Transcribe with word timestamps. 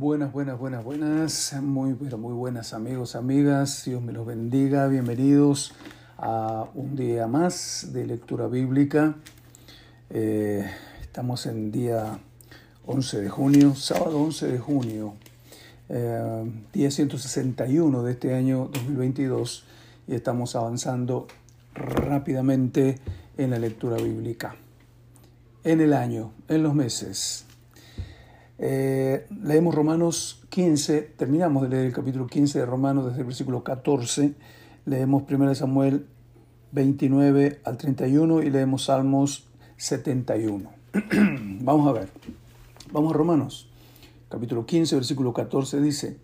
Buenas, 0.00 0.30
buenas, 0.30 0.56
buenas, 0.56 0.84
buenas, 0.84 1.56
muy, 1.60 1.94
pero 1.94 2.18
muy 2.18 2.32
buenas 2.32 2.72
amigos, 2.72 3.16
amigas, 3.16 3.82
Dios 3.84 4.00
me 4.00 4.12
los 4.12 4.24
bendiga, 4.24 4.86
bienvenidos 4.86 5.74
a 6.16 6.68
un 6.74 6.94
día 6.94 7.26
más 7.26 7.88
de 7.92 8.06
lectura 8.06 8.46
bíblica. 8.46 9.16
Eh, 10.10 10.70
estamos 11.00 11.46
en 11.46 11.72
día 11.72 12.20
11 12.86 13.22
de 13.22 13.28
junio, 13.28 13.74
sábado 13.74 14.20
11 14.20 14.46
de 14.46 14.58
junio, 14.60 15.14
eh, 15.88 16.48
día 16.72 16.92
161 16.92 18.04
de 18.04 18.12
este 18.12 18.36
año 18.36 18.70
2022 18.72 19.64
y 20.06 20.14
estamos 20.14 20.54
avanzando 20.54 21.26
rápidamente 21.74 23.00
en 23.36 23.50
la 23.50 23.58
lectura 23.58 23.96
bíblica. 23.96 24.54
En 25.64 25.80
el 25.80 25.92
año, 25.92 26.30
en 26.46 26.62
los 26.62 26.72
meses, 26.72 27.47
eh, 28.60 29.26
leemos 29.40 29.72
Romanos 29.72 30.42
15, 30.48 31.14
terminamos 31.16 31.62
de 31.62 31.68
leer 31.68 31.86
el 31.86 31.92
capítulo 31.92 32.26
15 32.26 32.58
de 32.58 32.66
Romanos 32.66 33.06
desde 33.06 33.20
el 33.20 33.26
versículo 33.26 33.62
14, 33.62 34.34
leemos 34.84 35.22
1 35.30 35.54
Samuel 35.54 36.06
29 36.72 37.60
al 37.64 37.76
31 37.76 38.42
y 38.42 38.50
leemos 38.50 38.86
Salmos 38.86 39.46
71. 39.76 40.70
Vamos 41.60 41.88
a 41.88 41.92
ver, 41.92 42.08
vamos 42.90 43.12
a 43.12 43.16
Romanos, 43.16 43.70
capítulo 44.28 44.64
15, 44.66 44.96
versículo 44.96 45.32
14 45.34 45.80
dice, 45.80 46.18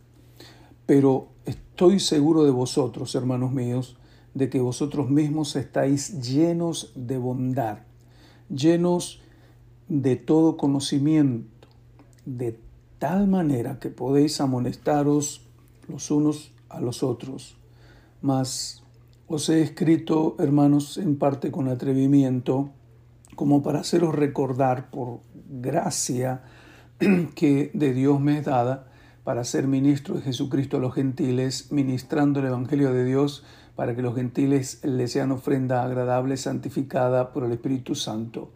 pero 0.87 1.29
estoy 1.45 2.01
seguro 2.01 2.45
de 2.45 2.51
vosotros, 2.51 3.15
hermanos 3.15 3.53
míos, 3.53 3.97
de 4.33 4.49
que 4.49 4.59
vosotros 4.59 5.11
mismos 5.11 5.55
estáis 5.55 6.21
llenos 6.23 6.93
de 6.97 7.19
bondad, 7.19 7.81
llenos 8.49 9.21
de 9.89 10.17
todo 10.17 10.57
conocimiento 10.57 11.54
de 12.27 12.59
tal 12.99 13.27
manera 13.27 13.79
que 13.79 13.91
podéis 13.91 14.41
amonestaros 14.41 15.47
los 15.89 16.11
unos 16.11 16.53
a 16.69 16.81
los 16.81 17.03
otros. 17.03 17.57
Mas 18.23 18.83
os 19.27 19.49
he 19.49 19.63
escrito, 19.63 20.37
hermanos, 20.39 20.99
en 20.99 21.17
parte 21.17 21.51
con 21.51 21.69
atrevimiento, 21.69 22.71
como 23.37 23.63
para 23.63 23.81
haceros 23.81 24.15
recordar 24.15 24.91
por 24.91 25.21
gracia 25.49 26.43
que 27.35 27.71
de 27.75 27.93
Dios 27.93 28.21
me 28.21 28.39
es 28.39 28.45
dada 28.45 28.87
para 29.25 29.45
ser 29.45 29.67
ministro 29.67 30.17
de 30.17 30.23
Jesucristo 30.23 30.77
a 30.77 30.81
los 30.81 30.95
gentiles, 30.95 31.73
ministrando 31.73 32.41
el 32.41 32.47
Evangelio 32.47 32.93
de 32.93 33.05
Dios 33.05 33.45
para 33.75 33.97
que 33.97 34.03
los 34.03 34.15
gentiles 34.15 34.81
le 34.85 35.09
sean 35.09 35.33
ofrenda 35.33 35.83
agradable, 35.83 36.37
santificada 36.37 37.33
por 37.33 37.45
el 37.45 37.53
Espíritu 37.53 37.95
Santo 37.95 38.51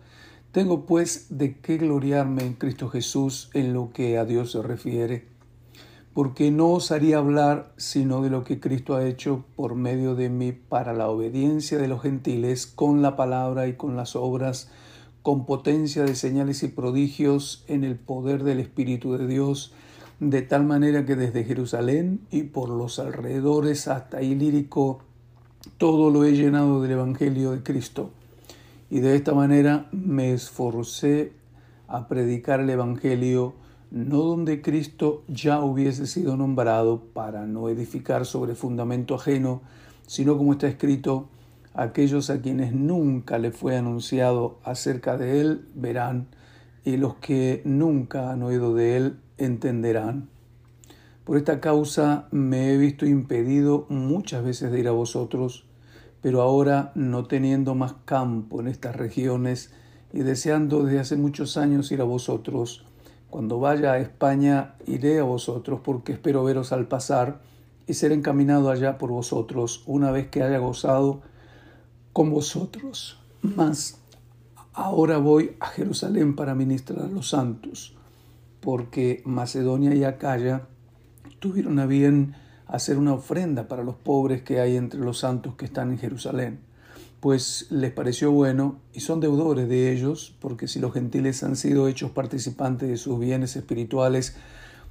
tengo 0.52 0.86
pues 0.86 1.26
de 1.28 1.56
qué 1.58 1.76
gloriarme 1.76 2.42
en 2.42 2.54
Cristo 2.54 2.88
Jesús 2.88 3.50
en 3.52 3.74
lo 3.74 3.90
que 3.92 4.16
a 4.16 4.24
Dios 4.24 4.52
se 4.52 4.62
refiere, 4.62 5.26
porque 6.14 6.50
no 6.50 6.70
osaría 6.70 7.18
hablar 7.18 7.72
sino 7.76 8.22
de 8.22 8.30
lo 8.30 8.44
que 8.44 8.58
Cristo 8.58 8.96
ha 8.96 9.06
hecho 9.06 9.44
por 9.56 9.74
medio 9.74 10.14
de 10.14 10.30
mí 10.30 10.52
para 10.52 10.94
la 10.94 11.08
obediencia 11.08 11.76
de 11.76 11.88
los 11.88 12.00
gentiles 12.00 12.66
con 12.66 13.02
la 13.02 13.14
palabra 13.14 13.68
y 13.68 13.74
con 13.74 13.94
las 13.94 14.16
obras, 14.16 14.70
con 15.22 15.44
potencia 15.44 16.04
de 16.04 16.14
señales 16.14 16.62
y 16.62 16.68
prodigios 16.68 17.64
en 17.68 17.84
el 17.84 17.96
poder 17.96 18.42
del 18.42 18.60
Espíritu 18.60 19.18
de 19.18 19.26
Dios, 19.26 19.74
de 20.18 20.40
tal 20.40 20.64
manera 20.64 21.04
que 21.04 21.14
desde 21.14 21.44
Jerusalén 21.44 22.20
y 22.30 22.44
por 22.44 22.70
los 22.70 22.98
alrededores 22.98 23.86
hasta 23.86 24.22
Ilírico, 24.22 25.00
todo 25.76 26.10
lo 26.10 26.24
he 26.24 26.32
llenado 26.32 26.80
del 26.80 26.92
Evangelio 26.92 27.50
de 27.50 27.62
Cristo 27.62 28.12
y 28.90 29.00
de 29.00 29.16
esta 29.16 29.34
manera 29.34 29.88
me 29.92 30.32
esforcé 30.32 31.32
a 31.86 32.08
predicar 32.08 32.60
el 32.60 32.70
Evangelio 32.70 33.54
no 33.90 34.18
donde 34.18 34.60
Cristo 34.60 35.24
ya 35.28 35.60
hubiese 35.60 36.06
sido 36.06 36.36
nombrado 36.36 37.04
para 37.12 37.46
no 37.46 37.68
edificar 37.68 38.26
sobre 38.26 38.54
fundamento 38.54 39.14
ajeno, 39.14 39.62
sino 40.06 40.36
como 40.36 40.52
está 40.52 40.68
escrito, 40.68 41.28
aquellos 41.74 42.28
a 42.28 42.40
quienes 42.40 42.74
nunca 42.74 43.38
le 43.38 43.50
fue 43.50 43.76
anunciado 43.76 44.58
acerca 44.62 45.16
de 45.16 45.40
él 45.40 45.68
verán, 45.74 46.28
y 46.84 46.96
los 46.96 47.16
que 47.16 47.62
nunca 47.64 48.30
han 48.30 48.42
oído 48.42 48.74
de 48.74 48.96
él 48.96 49.18
entenderán. 49.36 50.28
Por 51.24 51.36
esta 51.36 51.60
causa 51.60 52.28
me 52.30 52.72
he 52.72 52.78
visto 52.78 53.04
impedido 53.06 53.86
muchas 53.90 54.44
veces 54.44 54.72
de 54.72 54.80
ir 54.80 54.88
a 54.88 54.92
vosotros, 54.92 55.67
pero 56.20 56.42
ahora 56.42 56.92
no 56.94 57.26
teniendo 57.26 57.74
más 57.74 57.94
campo 58.04 58.60
en 58.60 58.68
estas 58.68 58.96
regiones 58.96 59.72
y 60.12 60.20
deseando 60.20 60.84
desde 60.84 61.00
hace 61.00 61.16
muchos 61.16 61.56
años 61.56 61.92
ir 61.92 62.00
a 62.00 62.04
vosotros, 62.04 62.84
cuando 63.30 63.60
vaya 63.60 63.92
a 63.92 63.98
España 63.98 64.74
iré 64.86 65.18
a 65.18 65.24
vosotros 65.24 65.80
porque 65.84 66.12
espero 66.12 66.44
veros 66.44 66.72
al 66.72 66.88
pasar 66.88 67.40
y 67.86 67.94
ser 67.94 68.12
encaminado 68.12 68.70
allá 68.70 68.98
por 68.98 69.10
vosotros 69.10 69.82
una 69.86 70.10
vez 70.10 70.28
que 70.28 70.42
haya 70.42 70.58
gozado 70.58 71.20
con 72.12 72.30
vosotros. 72.30 73.18
Mas 73.42 73.98
ahora 74.72 75.18
voy 75.18 75.56
a 75.60 75.66
Jerusalén 75.66 76.36
para 76.36 76.54
ministrar 76.54 77.04
a 77.04 77.08
los 77.08 77.30
santos, 77.30 77.96
porque 78.60 79.22
Macedonia 79.24 79.94
y 79.94 80.04
Acaya 80.04 80.62
tuvieron 81.38 81.78
a 81.78 81.86
bien 81.86 82.34
hacer 82.68 82.98
una 82.98 83.14
ofrenda 83.14 83.66
para 83.66 83.82
los 83.82 83.96
pobres 83.96 84.42
que 84.42 84.60
hay 84.60 84.76
entre 84.76 85.00
los 85.00 85.18
santos 85.18 85.54
que 85.56 85.64
están 85.64 85.90
en 85.90 85.98
Jerusalén, 85.98 86.60
pues 87.20 87.66
les 87.70 87.90
pareció 87.90 88.30
bueno 88.30 88.76
y 88.92 89.00
son 89.00 89.20
deudores 89.20 89.68
de 89.68 89.92
ellos, 89.92 90.36
porque 90.40 90.68
si 90.68 90.78
los 90.78 90.92
gentiles 90.92 91.42
han 91.42 91.56
sido 91.56 91.88
hechos 91.88 92.10
participantes 92.12 92.88
de 92.88 92.96
sus 92.96 93.18
bienes 93.18 93.56
espirituales, 93.56 94.36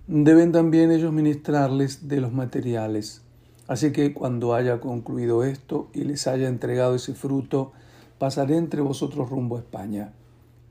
deben 0.07 0.51
también 0.51 0.91
ellos 0.91 1.13
ministrarles 1.13 2.07
de 2.07 2.19
los 2.19 2.33
materiales. 2.33 3.21
Así 3.67 3.91
que 3.91 4.13
cuando 4.13 4.55
haya 4.55 4.79
concluido 4.79 5.43
esto 5.43 5.89
y 5.93 6.03
les 6.03 6.27
haya 6.27 6.47
entregado 6.47 6.95
ese 6.95 7.13
fruto, 7.13 7.73
pasaré 8.17 8.57
entre 8.57 8.81
vosotros 8.81 9.29
rumbo 9.29 9.57
a 9.57 9.59
España. 9.59 10.13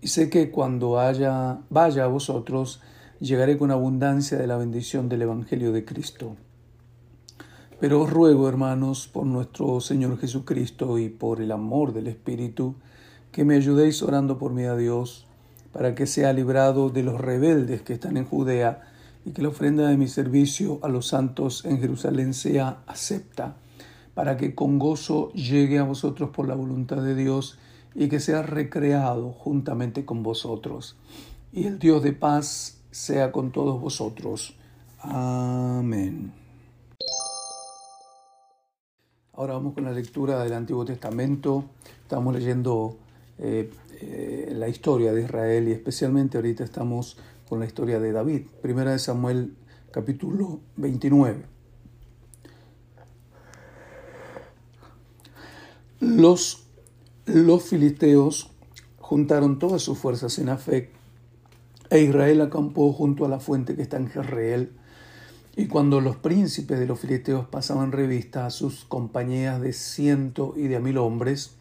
Y 0.00 0.08
sé 0.08 0.30
que 0.30 0.50
cuando 0.50 0.98
haya, 0.98 1.58
vaya 1.70 2.04
a 2.04 2.08
vosotros, 2.08 2.80
llegaré 3.20 3.58
con 3.58 3.70
abundancia 3.70 4.38
de 4.38 4.46
la 4.46 4.56
bendición 4.56 5.08
del 5.08 5.22
Evangelio 5.22 5.72
de 5.72 5.84
Cristo. 5.84 6.36
Pero 7.78 8.00
os 8.00 8.10
ruego, 8.10 8.48
hermanos, 8.48 9.06
por 9.06 9.26
nuestro 9.26 9.80
Señor 9.82 10.18
Jesucristo 10.18 10.98
y 10.98 11.10
por 11.10 11.42
el 11.42 11.52
amor 11.52 11.92
del 11.92 12.06
Espíritu, 12.06 12.74
que 13.32 13.44
me 13.44 13.56
ayudéis 13.56 14.02
orando 14.02 14.38
por 14.38 14.52
mí 14.52 14.64
a 14.64 14.76
Dios, 14.76 15.26
para 15.72 15.94
que 15.94 16.06
sea 16.06 16.32
librado 16.32 16.88
de 16.88 17.02
los 17.02 17.20
rebeldes 17.20 17.82
que 17.82 17.92
están 17.92 18.16
en 18.16 18.24
Judea, 18.24 18.80
y 19.26 19.32
que 19.32 19.42
la 19.42 19.48
ofrenda 19.48 19.88
de 19.88 19.98
mi 19.98 20.08
servicio 20.08 20.78
a 20.82 20.88
los 20.88 21.08
santos 21.08 21.66
en 21.66 21.78
Jerusalén 21.78 22.32
sea 22.32 22.78
acepta, 22.86 23.56
para 24.14 24.38
que 24.38 24.54
con 24.54 24.78
gozo 24.78 25.30
llegue 25.32 25.78
a 25.78 25.82
vosotros 25.82 26.30
por 26.30 26.48
la 26.48 26.54
voluntad 26.54 27.02
de 27.02 27.14
Dios, 27.14 27.58
y 27.94 28.08
que 28.08 28.20
sea 28.20 28.40
recreado 28.40 29.32
juntamente 29.32 30.06
con 30.06 30.22
vosotros. 30.22 30.96
Y 31.52 31.66
el 31.66 31.78
Dios 31.78 32.02
de 32.02 32.14
paz 32.14 32.80
sea 32.90 33.32
con 33.32 33.52
todos 33.52 33.78
vosotros. 33.78 34.56
Amén. 35.00 36.45
Ahora 39.36 39.52
vamos 39.52 39.74
con 39.74 39.84
la 39.84 39.92
lectura 39.92 40.42
del 40.42 40.54
Antiguo 40.54 40.86
Testamento. 40.86 41.66
Estamos 42.00 42.34
leyendo 42.34 42.96
eh, 43.36 43.70
eh, 44.00 44.50
la 44.54 44.66
historia 44.66 45.12
de 45.12 45.24
Israel 45.24 45.68
y 45.68 45.72
especialmente 45.72 46.38
ahorita 46.38 46.64
estamos 46.64 47.18
con 47.46 47.60
la 47.60 47.66
historia 47.66 48.00
de 48.00 48.12
David. 48.12 48.46
Primera 48.62 48.92
de 48.92 48.98
Samuel 48.98 49.54
capítulo 49.90 50.60
29. 50.76 51.44
Los, 56.00 56.64
los 57.26 57.62
filisteos 57.62 58.50
juntaron 58.98 59.58
todas 59.58 59.82
sus 59.82 59.98
fuerzas 59.98 60.38
en 60.38 60.48
Afec 60.48 60.88
e 61.90 62.00
Israel 62.00 62.40
acampó 62.40 62.90
junto 62.94 63.26
a 63.26 63.28
la 63.28 63.38
fuente 63.38 63.76
que 63.76 63.82
está 63.82 63.98
en 63.98 64.08
Jezreel 64.08 64.72
y 65.58 65.68
cuando 65.68 66.02
los 66.02 66.16
príncipes 66.16 66.78
de 66.78 66.86
los 66.86 67.00
filisteos 67.00 67.46
pasaban 67.46 67.90
revista 67.90 68.44
a 68.44 68.50
sus 68.50 68.84
compañías 68.84 69.58
de 69.62 69.72
ciento 69.72 70.52
y 70.54 70.68
de 70.68 70.76
a 70.76 70.80
mil 70.80 70.98
hombres, 70.98 71.52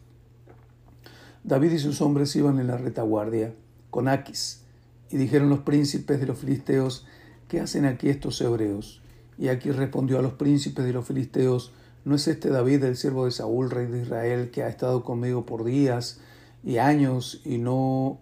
David 1.45 1.71
y 1.71 1.79
sus 1.79 2.01
hombres 2.01 2.35
iban 2.35 2.59
en 2.59 2.67
la 2.67 2.77
retaguardia 2.77 3.53
con 3.91 4.09
Aquis. 4.09 4.63
Y 5.09 5.15
dijeron 5.15 5.49
los 5.49 5.59
príncipes 5.59 6.19
de 6.19 6.25
los 6.25 6.39
filisteos, 6.39 7.05
¿qué 7.47 7.61
hacen 7.61 7.85
aquí 7.85 8.09
estos 8.09 8.41
hebreos? 8.41 9.01
Y 9.37 9.47
aquí 9.47 9.71
respondió 9.71 10.19
a 10.19 10.21
los 10.21 10.33
príncipes 10.33 10.83
de 10.83 10.91
los 10.91 11.07
filisteos, 11.07 11.71
¿no 12.03 12.15
es 12.15 12.27
este 12.27 12.49
David 12.49 12.83
el 12.83 12.97
siervo 12.97 13.23
de 13.23 13.31
Saúl, 13.31 13.71
rey 13.71 13.85
de 13.85 14.01
Israel, 14.01 14.51
que 14.51 14.63
ha 14.63 14.67
estado 14.67 15.05
conmigo 15.05 15.45
por 15.45 15.63
días 15.63 16.19
y 16.65 16.79
años 16.79 17.41
y 17.45 17.59
no 17.59 18.19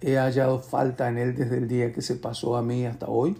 he 0.00 0.16
hallado 0.16 0.58
falta 0.58 1.08
en 1.08 1.18
él 1.18 1.36
desde 1.36 1.58
el 1.58 1.68
día 1.68 1.92
que 1.92 2.02
se 2.02 2.16
pasó 2.16 2.56
a 2.56 2.62
mí 2.62 2.86
hasta 2.86 3.06
hoy? 3.06 3.36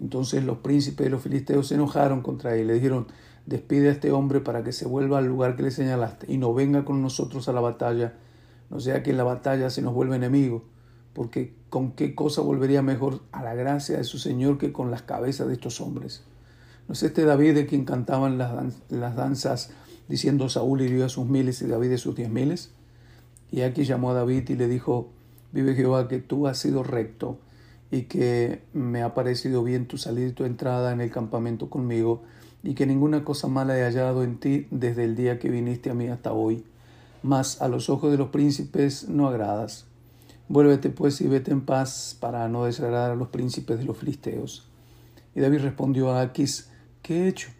Entonces 0.00 0.44
los 0.44 0.58
príncipes 0.58 1.06
de 1.06 1.10
los 1.10 1.22
filisteos 1.22 1.68
se 1.68 1.74
enojaron 1.74 2.20
contra 2.20 2.54
él 2.54 2.62
y 2.62 2.64
le 2.64 2.74
dijeron, 2.74 3.06
despide 3.46 3.88
a 3.88 3.92
este 3.92 4.12
hombre 4.12 4.40
para 4.40 4.62
que 4.62 4.72
se 4.72 4.86
vuelva 4.86 5.18
al 5.18 5.26
lugar 5.26 5.56
que 5.56 5.62
le 5.62 5.70
señalaste 5.70 6.30
y 6.30 6.36
no 6.36 6.52
venga 6.52 6.84
con 6.84 7.00
nosotros 7.00 7.48
a 7.48 7.52
la 7.52 7.60
batalla, 7.60 8.14
no 8.70 8.80
sea 8.80 9.02
que 9.02 9.10
en 9.10 9.16
la 9.16 9.24
batalla 9.24 9.70
se 9.70 9.82
nos 9.82 9.94
vuelva 9.94 10.16
enemigo. 10.16 10.64
porque 11.14 11.54
con 11.70 11.92
qué 11.92 12.14
cosa 12.14 12.42
volvería 12.42 12.82
mejor 12.82 13.20
a 13.32 13.42
la 13.42 13.54
gracia 13.54 13.96
de 13.96 14.04
su 14.04 14.18
Señor 14.18 14.58
que 14.58 14.70
con 14.70 14.90
las 14.90 15.00
cabezas 15.00 15.48
de 15.48 15.54
estos 15.54 15.80
hombres. 15.80 16.24
¿No 16.88 16.92
es 16.92 17.02
este 17.02 17.24
David 17.24 17.54
de 17.54 17.66
quien 17.66 17.86
cantaban 17.86 18.36
las, 18.36 18.52
las 18.90 19.16
danzas 19.16 19.70
diciendo 20.08 20.50
Saúl 20.50 20.82
hirió 20.82 21.06
a 21.06 21.08
sus 21.08 21.26
miles 21.26 21.62
y 21.62 21.68
David 21.68 21.94
a 21.94 21.98
sus 21.98 22.14
diez 22.14 22.28
miles? 22.28 22.70
Y 23.50 23.62
aquí 23.62 23.84
llamó 23.84 24.10
a 24.10 24.14
David 24.14 24.50
y 24.50 24.56
le 24.56 24.68
dijo, 24.68 25.08
vive 25.52 25.74
Jehová 25.74 26.06
que 26.06 26.18
tú 26.18 26.48
has 26.48 26.58
sido 26.58 26.82
recto 26.82 27.38
y 27.90 28.02
que 28.02 28.62
me 28.72 29.02
ha 29.02 29.14
parecido 29.14 29.62
bien 29.62 29.86
tu 29.86 29.98
salida 29.98 30.28
y 30.28 30.32
tu 30.32 30.44
entrada 30.44 30.92
en 30.92 31.00
el 31.00 31.10
campamento 31.10 31.70
conmigo 31.70 32.22
y 32.62 32.74
que 32.74 32.86
ninguna 32.86 33.24
cosa 33.24 33.48
mala 33.48 33.78
he 33.78 33.82
hallado 33.82 34.24
en 34.24 34.38
ti 34.38 34.66
desde 34.70 35.04
el 35.04 35.14
día 35.14 35.38
que 35.38 35.50
viniste 35.50 35.90
a 35.90 35.94
mí 35.94 36.08
hasta 36.08 36.32
hoy. 36.32 36.64
Mas 37.22 37.62
a 37.62 37.68
los 37.68 37.88
ojos 37.88 38.10
de 38.10 38.18
los 38.18 38.28
príncipes 38.28 39.08
no 39.08 39.28
agradas. 39.28 39.86
Vuélvete 40.48 40.90
pues 40.90 41.20
y 41.20 41.28
vete 41.28 41.50
en 41.50 41.60
paz 41.60 42.16
para 42.18 42.48
no 42.48 42.64
desagradar 42.64 43.12
a 43.12 43.16
los 43.16 43.28
príncipes 43.28 43.78
de 43.78 43.84
los 43.84 43.96
filisteos. 43.96 44.68
Y 45.34 45.40
David 45.40 45.60
respondió 45.60 46.10
a 46.10 46.22
Aquis, 46.22 46.70
¿qué 47.02 47.24
he 47.24 47.28
hecho? 47.28 47.50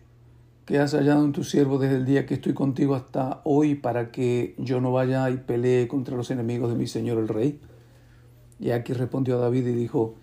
¿Qué 0.65 0.79
has 0.79 0.95
hallado 0.95 1.25
en 1.25 1.33
tu 1.33 1.45
siervo 1.45 1.79
desde 1.79 1.97
el 1.97 2.05
día 2.05 2.27
que 2.27 2.35
estoy 2.35 2.53
contigo 2.53 2.97
hasta 2.97 3.41
hoy 3.45 3.77
para 3.77 4.11
que 4.11 4.57
yo 4.59 4.81
no 4.81 4.91
vaya 4.91 5.31
y 5.31 5.37
pelee 5.37 5.87
contra 5.87 6.17
los 6.17 6.33
enemigos 6.33 6.71
de 6.71 6.77
mi 6.77 6.89
señor 6.89 7.19
el 7.19 7.29
rey? 7.29 7.61
Y 8.59 8.71
Aquis 8.71 8.97
respondió 8.97 9.37
a 9.37 9.41
David 9.41 9.67
y 9.67 9.75
dijo, 9.75 10.15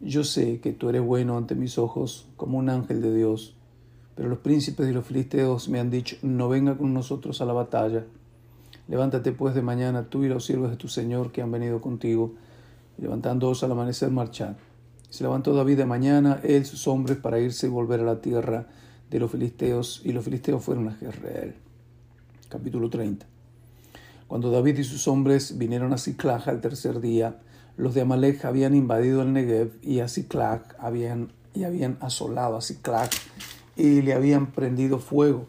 Yo 0.00 0.24
sé 0.24 0.60
que 0.60 0.72
tú 0.72 0.88
eres 0.88 1.02
bueno 1.02 1.36
ante 1.36 1.54
mis 1.54 1.78
ojos 1.78 2.28
como 2.36 2.58
un 2.58 2.68
ángel 2.70 3.02
de 3.02 3.14
Dios 3.14 3.56
pero 4.20 4.28
los 4.28 4.40
príncipes 4.40 4.86
de 4.86 4.92
los 4.92 5.06
filisteos 5.06 5.70
me 5.70 5.80
han 5.80 5.88
dicho, 5.88 6.14
no 6.20 6.50
venga 6.50 6.76
con 6.76 6.92
nosotros 6.92 7.40
a 7.40 7.46
la 7.46 7.54
batalla. 7.54 8.04
Levántate 8.86 9.32
pues 9.32 9.54
de 9.54 9.62
mañana 9.62 10.10
tú 10.10 10.24
y 10.24 10.28
los 10.28 10.44
siervos 10.44 10.68
de 10.68 10.76
tu 10.76 10.88
Señor 10.88 11.32
que 11.32 11.40
han 11.40 11.50
venido 11.50 11.80
contigo, 11.80 12.34
y 12.98 13.02
levantándoos 13.02 13.64
al 13.64 13.72
amanecer 13.72 14.10
marchad. 14.10 14.56
Se 15.08 15.24
levantó 15.24 15.54
David 15.54 15.78
de 15.78 15.86
mañana, 15.86 16.38
él, 16.42 16.66
sus 16.66 16.86
hombres, 16.86 17.16
para 17.16 17.40
irse 17.40 17.68
y 17.68 17.70
volver 17.70 18.00
a 18.00 18.04
la 18.04 18.20
tierra 18.20 18.66
de 19.08 19.20
los 19.20 19.30
filisteos, 19.30 20.02
y 20.04 20.12
los 20.12 20.22
filisteos 20.22 20.62
fueron 20.62 20.88
a 20.88 20.96
Jezreel. 20.96 21.54
Capítulo 22.50 22.90
30. 22.90 23.24
Cuando 24.26 24.50
David 24.50 24.80
y 24.80 24.84
sus 24.84 25.08
hombres 25.08 25.56
vinieron 25.56 25.94
a 25.94 25.96
Ciclag 25.96 26.46
al 26.46 26.60
tercer 26.60 27.00
día, 27.00 27.40
los 27.76 27.94
de 27.94 28.02
Amalek 28.02 28.44
habían 28.44 28.74
invadido 28.74 29.22
el 29.22 29.32
Negev 29.32 29.72
y 29.82 30.00
a 30.00 30.08
Ciclag 30.08 30.76
habían, 30.78 31.32
y 31.54 31.64
habían 31.64 31.96
asolado 32.00 32.56
a 32.56 32.60
Ciclag 32.60 33.10
y 33.76 34.02
le 34.02 34.14
habían 34.14 34.52
prendido 34.52 34.98
fuego. 34.98 35.46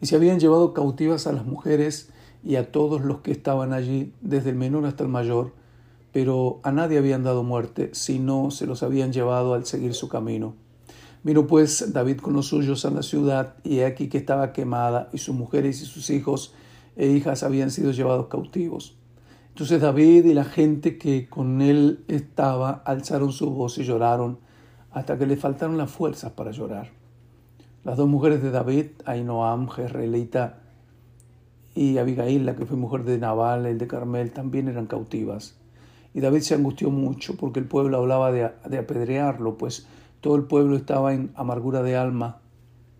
Y 0.00 0.06
se 0.06 0.16
habían 0.16 0.40
llevado 0.40 0.72
cautivas 0.72 1.26
a 1.26 1.32
las 1.32 1.44
mujeres 1.44 2.08
y 2.42 2.56
a 2.56 2.72
todos 2.72 3.02
los 3.02 3.20
que 3.20 3.32
estaban 3.32 3.72
allí, 3.72 4.14
desde 4.20 4.50
el 4.50 4.56
menor 4.56 4.86
hasta 4.86 5.02
el 5.02 5.10
mayor, 5.10 5.52
pero 6.12 6.60
a 6.62 6.72
nadie 6.72 6.98
habían 6.98 7.22
dado 7.22 7.42
muerte, 7.42 7.90
sino 7.92 8.50
se 8.50 8.66
los 8.66 8.82
habían 8.82 9.12
llevado 9.12 9.54
al 9.54 9.66
seguir 9.66 9.94
su 9.94 10.08
camino. 10.08 10.54
Vino 11.22 11.46
pues 11.46 11.92
David 11.92 12.18
con 12.18 12.32
los 12.32 12.46
suyos 12.46 12.86
a 12.86 12.90
la 12.90 13.02
ciudad, 13.02 13.56
y 13.62 13.80
aquí 13.80 14.08
que 14.08 14.18
estaba 14.18 14.52
quemada, 14.52 15.10
y 15.12 15.18
sus 15.18 15.34
mujeres 15.34 15.82
y 15.82 15.84
sus 15.84 16.08
hijos 16.08 16.54
e 16.96 17.08
hijas 17.08 17.42
habían 17.42 17.70
sido 17.70 17.92
llevados 17.92 18.28
cautivos. 18.28 18.96
Entonces 19.50 19.80
David 19.80 20.24
y 20.24 20.34
la 20.34 20.44
gente 20.44 20.96
que 20.96 21.28
con 21.28 21.60
él 21.60 22.04
estaba 22.08 22.82
alzaron 22.84 23.32
su 23.32 23.50
voz 23.50 23.78
y 23.78 23.84
lloraron, 23.84 24.38
hasta 24.90 25.18
que 25.18 25.26
le 25.26 25.36
faltaron 25.36 25.76
las 25.76 25.90
fuerzas 25.90 26.32
para 26.32 26.50
llorar. 26.50 26.90
Las 27.84 27.96
dos 27.96 28.08
mujeres 28.08 28.42
de 28.42 28.50
David, 28.50 28.86
Ainoam, 29.04 29.68
Jezreelita 29.68 30.58
y 31.74 31.98
Abigail, 31.98 32.44
la 32.44 32.56
que 32.56 32.66
fue 32.66 32.76
mujer 32.76 33.04
de 33.04 33.18
Nabal, 33.18 33.66
el 33.66 33.78
de 33.78 33.86
Carmel, 33.86 34.32
también 34.32 34.68
eran 34.68 34.86
cautivas. 34.86 35.56
Y 36.12 36.20
David 36.20 36.40
se 36.40 36.54
angustió 36.54 36.90
mucho 36.90 37.36
porque 37.36 37.60
el 37.60 37.66
pueblo 37.66 37.98
hablaba 37.98 38.32
de, 38.32 38.50
de 38.68 38.78
apedrearlo, 38.78 39.56
pues 39.56 39.86
todo 40.20 40.36
el 40.36 40.44
pueblo 40.44 40.76
estaba 40.76 41.14
en 41.14 41.30
amargura 41.36 41.82
de 41.82 41.96
alma, 41.96 42.40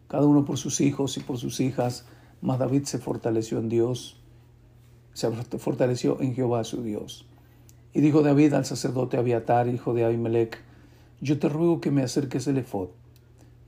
cada 0.08 0.26
uno 0.26 0.44
por 0.44 0.58
sus 0.58 0.81
hijos 0.81 1.17
y 1.17 1.20
por 1.20 1.38
sus 1.38 1.61
hijas, 1.61 2.06
mas 2.41 2.58
David 2.58 2.85
se 2.85 2.99
fortaleció 2.99 3.58
en 3.58 3.69
Dios, 3.69 4.19
se 5.12 5.31
fortaleció 5.31 6.21
en 6.21 6.35
Jehová 6.35 6.65
su 6.65 6.83
Dios. 6.83 7.27
Y 7.93 8.01
dijo 8.01 8.23
David 8.23 8.55
al 8.55 8.65
sacerdote 8.65 9.17
Abiatar, 9.17 9.69
hijo 9.69 9.95
de 9.95 10.05
Abimelech, 10.05 10.59
yo 11.21 11.39
te 11.39 11.49
ruego 11.49 11.81
que 11.81 11.91
me 11.91 12.03
acerques 12.03 12.47
el 12.47 12.59
efod. 12.59 12.89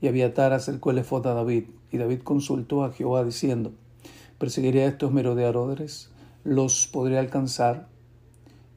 Y 0.01 0.07
Abiatar 0.07 0.53
acercó 0.53 0.91
el 0.91 0.99
efod 0.99 1.27
a 1.27 1.33
David, 1.33 1.65
y 1.91 1.97
David 1.97 2.21
consultó 2.23 2.83
a 2.83 2.91
Jehová 2.91 3.23
diciendo, 3.23 3.73
¿perseguiré 4.37 4.83
a 4.83 4.87
estos 4.87 5.11
merodeadores? 5.11 6.09
¿Los 6.43 6.87
podré 6.87 7.19
alcanzar? 7.19 7.87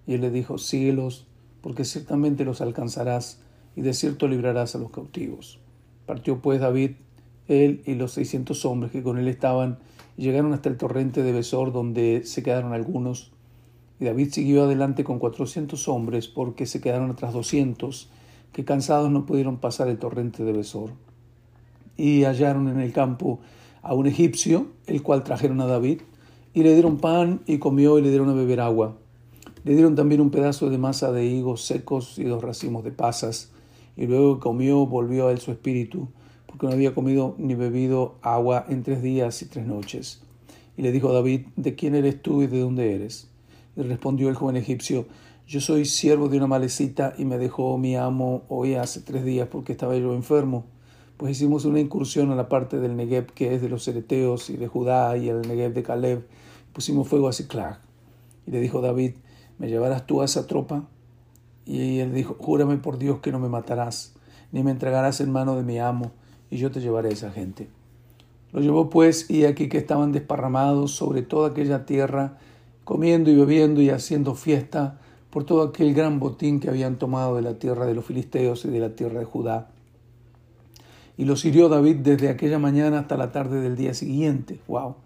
Y 0.06 0.14
él 0.14 0.20
le 0.20 0.30
dijo, 0.30 0.58
síguelos, 0.58 1.26
porque 1.62 1.84
ciertamente 1.84 2.44
los 2.44 2.60
alcanzarás, 2.60 3.40
y 3.74 3.82
de 3.82 3.94
cierto 3.94 4.28
librarás 4.28 4.74
a 4.74 4.78
los 4.78 4.90
cautivos. 4.90 5.58
Partió 6.06 6.40
pues 6.40 6.60
David, 6.60 6.92
él 7.48 7.82
y 7.86 7.94
los 7.94 8.12
seiscientos 8.12 8.64
hombres 8.64 8.92
que 8.92 9.02
con 9.02 9.18
él 9.18 9.28
estaban, 9.28 9.78
llegaron 10.16 10.52
hasta 10.52 10.68
el 10.68 10.76
torrente 10.76 11.22
de 11.22 11.32
Besor, 11.32 11.72
donde 11.72 12.22
se 12.24 12.42
quedaron 12.42 12.72
algunos. 12.72 13.32
Y 14.00 14.04
David 14.04 14.30
siguió 14.32 14.64
adelante 14.64 15.04
con 15.04 15.18
cuatrocientos 15.18 15.88
hombres, 15.88 16.28
porque 16.28 16.66
se 16.66 16.80
quedaron 16.80 17.10
atrás 17.10 17.32
doscientos, 17.32 18.10
que 18.52 18.64
cansados 18.64 19.10
no 19.10 19.26
pudieron 19.26 19.58
pasar 19.58 19.88
el 19.88 19.98
torrente 19.98 20.44
de 20.44 20.52
Besor 20.52 20.90
y 21.96 22.24
hallaron 22.24 22.68
en 22.68 22.80
el 22.80 22.92
campo 22.92 23.40
a 23.82 23.94
un 23.94 24.06
egipcio, 24.06 24.66
el 24.86 25.02
cual 25.02 25.24
trajeron 25.24 25.60
a 25.60 25.66
David, 25.66 26.02
y 26.52 26.62
le 26.62 26.72
dieron 26.72 26.98
pan 26.98 27.40
y 27.46 27.58
comió 27.58 27.98
y 27.98 28.02
le 28.02 28.10
dieron 28.10 28.28
a 28.28 28.34
beber 28.34 28.60
agua. 28.60 28.96
Le 29.64 29.74
dieron 29.74 29.94
también 29.94 30.20
un 30.20 30.30
pedazo 30.30 30.70
de 30.70 30.78
masa 30.78 31.12
de 31.12 31.26
higos 31.26 31.64
secos 31.64 32.18
y 32.18 32.24
dos 32.24 32.42
racimos 32.42 32.84
de 32.84 32.92
pasas, 32.92 33.52
y 33.96 34.06
luego 34.06 34.40
comió 34.40 34.86
volvió 34.86 35.28
a 35.28 35.32
él 35.32 35.38
su 35.38 35.50
espíritu, 35.50 36.08
porque 36.46 36.66
no 36.66 36.72
había 36.72 36.94
comido 36.94 37.34
ni 37.38 37.54
bebido 37.54 38.16
agua 38.22 38.64
en 38.68 38.82
tres 38.82 39.02
días 39.02 39.42
y 39.42 39.46
tres 39.46 39.66
noches. 39.66 40.22
Y 40.76 40.82
le 40.82 40.92
dijo 40.92 41.12
David, 41.12 41.46
¿de 41.56 41.74
quién 41.74 41.94
eres 41.94 42.20
tú 42.22 42.42
y 42.42 42.46
de 42.46 42.60
dónde 42.60 42.94
eres? 42.94 43.28
Y 43.76 43.82
respondió 43.82 44.28
el 44.28 44.34
joven 44.34 44.56
egipcio, 44.56 45.06
yo 45.46 45.60
soy 45.60 45.84
siervo 45.84 46.28
de 46.28 46.38
una 46.38 46.46
malecita 46.46 47.14
y 47.16 47.24
me 47.24 47.38
dejó 47.38 47.78
mi 47.78 47.96
amo 47.96 48.42
hoy 48.48 48.74
hace 48.74 49.00
tres 49.00 49.24
días 49.24 49.48
porque 49.48 49.72
estaba 49.72 49.96
yo 49.96 50.14
enfermo 50.14 50.64
pues 51.16 51.32
hicimos 51.32 51.64
una 51.64 51.80
incursión 51.80 52.30
a 52.30 52.34
la 52.34 52.48
parte 52.48 52.78
del 52.78 52.96
Negev 52.96 53.32
que 53.32 53.54
es 53.54 53.62
de 53.62 53.68
los 53.68 53.88
Ereteos 53.88 54.50
y 54.50 54.56
de 54.56 54.68
Judá 54.68 55.16
y 55.16 55.28
el 55.28 55.42
Negev 55.42 55.72
de 55.72 55.82
Caleb. 55.82 56.26
Pusimos 56.72 57.08
fuego 57.08 57.28
a 57.28 57.32
Ciclag. 57.32 57.78
Y 58.46 58.50
le 58.50 58.60
dijo 58.60 58.82
David, 58.82 59.14
¿me 59.58 59.68
llevarás 59.68 60.06
tú 60.06 60.20
a 60.20 60.26
esa 60.26 60.46
tropa? 60.46 60.86
Y 61.64 62.00
él 62.00 62.12
dijo, 62.12 62.36
júrame 62.38 62.76
por 62.76 62.98
Dios 62.98 63.20
que 63.20 63.32
no 63.32 63.38
me 63.38 63.48
matarás, 63.48 64.14
ni 64.52 64.62
me 64.62 64.70
entregarás 64.70 65.20
en 65.20 65.32
mano 65.32 65.56
de 65.56 65.62
mi 65.62 65.78
amo, 65.78 66.12
y 66.50 66.58
yo 66.58 66.70
te 66.70 66.80
llevaré 66.80 67.10
a 67.10 67.12
esa 67.12 67.30
gente. 67.30 67.68
Lo 68.52 68.60
llevó 68.60 68.90
pues, 68.90 69.30
y 69.30 69.44
aquí 69.44 69.68
que 69.68 69.78
estaban 69.78 70.12
desparramados 70.12 70.92
sobre 70.92 71.22
toda 71.22 71.50
aquella 71.50 71.86
tierra, 71.86 72.38
comiendo 72.84 73.30
y 73.30 73.36
bebiendo 73.36 73.82
y 73.82 73.90
haciendo 73.90 74.34
fiesta 74.34 75.00
por 75.30 75.44
todo 75.44 75.62
aquel 75.62 75.92
gran 75.94 76.20
botín 76.20 76.60
que 76.60 76.68
habían 76.68 76.96
tomado 76.96 77.36
de 77.36 77.42
la 77.42 77.58
tierra 77.58 77.86
de 77.86 77.94
los 77.94 78.04
filisteos 78.04 78.64
y 78.64 78.68
de 78.68 78.80
la 78.80 78.94
tierra 78.94 79.18
de 79.18 79.24
Judá 79.24 79.68
y 81.18 81.24
los 81.24 81.44
hirió 81.44 81.68
David 81.68 81.96
desde 81.96 82.28
aquella 82.28 82.58
mañana 82.58 83.00
hasta 83.00 83.16
la 83.16 83.32
tarde 83.32 83.60
del 83.60 83.76
día 83.76 83.94
siguiente. 83.94 84.60
¡Wow! 84.68 84.96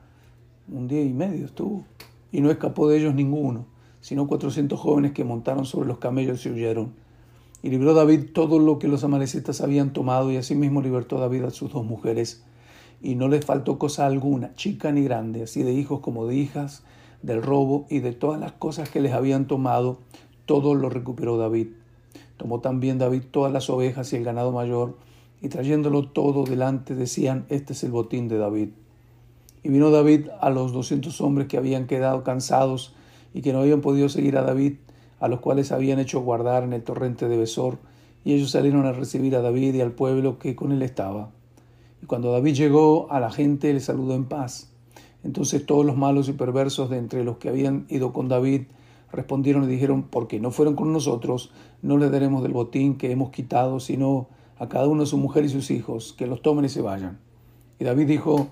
Un 0.72 0.88
día 0.88 1.02
y 1.02 1.12
medio 1.12 1.46
estuvo. 1.46 1.84
Y 2.32 2.40
no 2.40 2.50
escapó 2.50 2.88
de 2.88 2.98
ellos 2.98 3.14
ninguno, 3.14 3.66
sino 4.00 4.26
cuatrocientos 4.26 4.80
jóvenes 4.80 5.12
que 5.12 5.24
montaron 5.24 5.64
sobre 5.64 5.88
los 5.88 5.98
camellos 5.98 6.44
y 6.46 6.50
huyeron. 6.50 6.92
Y 7.62 7.70
libró 7.70 7.94
David 7.94 8.32
todo 8.32 8.58
lo 8.58 8.78
que 8.78 8.88
los 8.88 9.04
amalecitas 9.04 9.60
habían 9.60 9.92
tomado, 9.92 10.30
y 10.32 10.36
asimismo 10.36 10.80
libertó 10.80 11.18
David 11.18 11.44
a 11.44 11.50
sus 11.50 11.72
dos 11.72 11.84
mujeres. 11.84 12.42
Y 13.02 13.14
no 13.14 13.28
les 13.28 13.44
faltó 13.44 13.78
cosa 13.78 14.06
alguna, 14.06 14.54
chica 14.54 14.92
ni 14.92 15.02
grande, 15.04 15.42
así 15.42 15.62
de 15.62 15.72
hijos 15.72 16.00
como 16.00 16.26
de 16.26 16.36
hijas, 16.36 16.82
del 17.22 17.42
robo 17.42 17.86
y 17.90 18.00
de 18.00 18.12
todas 18.12 18.40
las 18.40 18.52
cosas 18.52 18.88
que 18.88 19.00
les 19.00 19.12
habían 19.12 19.46
tomado, 19.46 19.98
todo 20.46 20.74
lo 20.74 20.88
recuperó 20.88 21.36
David. 21.36 21.68
Tomó 22.36 22.60
también 22.60 22.98
David 22.98 23.22
todas 23.30 23.52
las 23.52 23.68
ovejas 23.68 24.12
y 24.12 24.16
el 24.16 24.24
ganado 24.24 24.52
mayor, 24.52 24.96
y 25.42 25.48
trayéndolo 25.48 26.08
todo 26.08 26.44
delante 26.44 26.94
decían, 26.94 27.46
este 27.48 27.72
es 27.72 27.84
el 27.84 27.90
botín 27.90 28.28
de 28.28 28.38
David. 28.38 28.70
Y 29.62 29.68
vino 29.68 29.90
David 29.90 30.28
a 30.40 30.50
los 30.50 30.72
doscientos 30.72 31.20
hombres 31.20 31.48
que 31.48 31.58
habían 31.58 31.86
quedado 31.86 32.24
cansados 32.24 32.94
y 33.34 33.42
que 33.42 33.52
no 33.52 33.60
habían 33.60 33.80
podido 33.80 34.08
seguir 34.08 34.38
a 34.38 34.42
David, 34.42 34.76
a 35.20 35.28
los 35.28 35.40
cuales 35.40 35.70
habían 35.70 35.98
hecho 35.98 36.20
guardar 36.20 36.64
en 36.64 36.72
el 36.72 36.82
torrente 36.82 37.28
de 37.28 37.36
Besor, 37.36 37.78
y 38.24 38.34
ellos 38.34 38.50
salieron 38.50 38.86
a 38.86 38.92
recibir 38.92 39.36
a 39.36 39.42
David 39.42 39.74
y 39.74 39.80
al 39.80 39.92
pueblo 39.92 40.38
que 40.38 40.56
con 40.56 40.72
él 40.72 40.82
estaba. 40.82 41.30
Y 42.02 42.06
cuando 42.06 42.32
David 42.32 42.54
llegó 42.54 43.10
a 43.10 43.20
la 43.20 43.30
gente, 43.30 43.72
le 43.72 43.80
saludó 43.80 44.14
en 44.14 44.24
paz. 44.24 44.72
Entonces 45.22 45.64
todos 45.64 45.84
los 45.84 45.96
malos 45.96 46.28
y 46.28 46.32
perversos 46.32 46.90
de 46.90 46.98
entre 46.98 47.24
los 47.24 47.36
que 47.36 47.48
habían 47.48 47.86
ido 47.88 48.12
con 48.12 48.28
David 48.28 48.62
respondieron 49.12 49.64
y 49.64 49.66
dijeron, 49.66 50.04
porque 50.04 50.40
no 50.40 50.50
fueron 50.50 50.76
con 50.76 50.92
nosotros, 50.92 51.52
no 51.82 51.98
le 51.98 52.10
daremos 52.10 52.42
del 52.42 52.52
botín 52.52 52.96
que 52.96 53.10
hemos 53.10 53.30
quitado, 53.30 53.80
sino 53.80 54.28
a 54.58 54.68
cada 54.68 54.86
uno 54.86 55.04
su 55.06 55.18
mujer 55.18 55.44
y 55.44 55.48
sus 55.48 55.70
hijos, 55.70 56.14
que 56.16 56.26
los 56.26 56.42
tomen 56.42 56.64
y 56.64 56.68
se 56.68 56.80
vayan. 56.80 57.18
Y 57.78 57.84
David 57.84 58.06
dijo, 58.06 58.48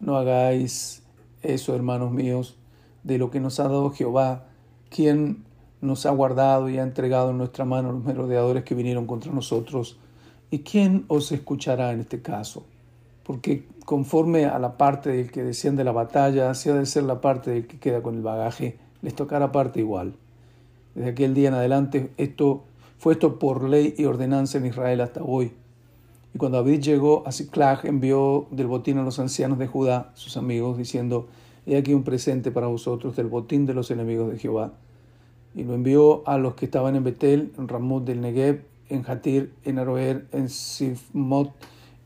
no 0.00 0.16
hagáis 0.16 1.02
eso, 1.42 1.74
hermanos 1.74 2.12
míos, 2.12 2.56
de 3.02 3.18
lo 3.18 3.30
que 3.30 3.40
nos 3.40 3.60
ha 3.60 3.64
dado 3.64 3.90
Jehová, 3.90 4.46
quien 4.90 5.44
nos 5.84 6.06
ha 6.06 6.10
guardado 6.10 6.68
y 6.68 6.78
ha 6.78 6.82
entregado 6.82 7.30
en 7.30 7.38
nuestra 7.38 7.64
mano 7.64 7.92
los 7.92 8.04
merodeadores 8.04 8.64
que 8.64 8.74
vinieron 8.74 9.06
contra 9.06 9.32
nosotros. 9.32 9.98
¿Y 10.50 10.60
quién 10.60 11.04
os 11.08 11.30
escuchará 11.32 11.92
en 11.92 12.00
este 12.00 12.22
caso? 12.22 12.64
Porque 13.22 13.66
conforme 13.84 14.46
a 14.46 14.58
la 14.58 14.76
parte 14.76 15.10
del 15.10 15.30
que 15.30 15.42
desciende 15.42 15.84
la 15.84 15.92
batalla, 15.92 16.50
así 16.50 16.70
ha 16.70 16.74
de 16.74 16.86
ser 16.86 17.04
la 17.04 17.20
parte 17.20 17.50
del 17.50 17.66
que 17.66 17.78
queda 17.78 18.02
con 18.02 18.14
el 18.14 18.22
bagaje, 18.22 18.78
les 19.02 19.14
tocará 19.14 19.52
parte 19.52 19.80
igual. 19.80 20.14
Desde 20.94 21.10
aquel 21.10 21.34
día 21.34 21.48
en 21.48 21.54
adelante, 21.54 22.12
esto 22.16 22.64
fue 22.98 23.14
esto 23.14 23.38
por 23.38 23.68
ley 23.68 23.94
y 23.98 24.04
ordenanza 24.04 24.58
en 24.58 24.66
Israel 24.66 25.00
hasta 25.00 25.22
hoy. 25.22 25.52
Y 26.34 26.38
cuando 26.38 26.58
David 26.58 26.80
llegó 26.80 27.22
a 27.26 27.32
Ziklag, 27.32 27.86
envió 27.86 28.46
del 28.50 28.66
botín 28.66 28.98
a 28.98 29.02
los 29.02 29.18
ancianos 29.18 29.58
de 29.58 29.66
Judá, 29.66 30.10
sus 30.14 30.36
amigos, 30.36 30.76
diciendo, 30.76 31.28
He 31.66 31.76
aquí 31.76 31.94
un 31.94 32.02
presente 32.02 32.50
para 32.50 32.66
vosotros 32.66 33.16
del 33.16 33.28
botín 33.28 33.66
de 33.66 33.74
los 33.74 33.90
enemigos 33.90 34.32
de 34.32 34.38
Jehová. 34.38 34.72
Y 35.54 35.64
lo 35.64 35.74
envió 35.74 36.26
a 36.28 36.38
los 36.38 36.54
que 36.54 36.64
estaban 36.64 36.96
en 36.96 37.04
Betel, 37.04 37.52
en 37.56 37.68
Ramot 37.68 38.04
del 38.04 38.20
Negev, 38.20 38.64
en 38.88 39.04
Hatir, 39.06 39.54
en 39.64 39.78
Aroer, 39.78 40.26
en 40.32 40.48
Sifmot, 40.48 41.52